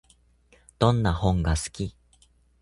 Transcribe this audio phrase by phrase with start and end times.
[0.79, 1.95] どんな本が好き？